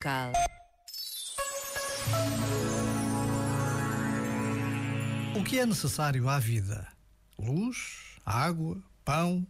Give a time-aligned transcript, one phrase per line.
[0.00, 0.32] Cal.
[5.36, 6.86] O que é necessário à vida?
[7.36, 9.44] Luz, água, pão,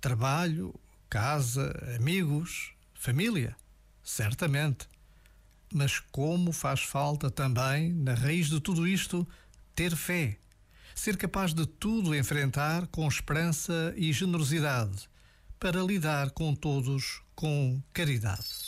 [0.00, 0.74] trabalho,
[1.08, 3.54] casa, amigos, família?
[4.02, 4.88] Certamente.
[5.72, 9.26] Mas como faz falta também, na raiz de tudo isto,
[9.76, 10.38] ter fé.
[10.92, 15.08] Ser capaz de tudo enfrentar com esperança e generosidade,
[15.60, 18.67] para lidar com todos com caridade.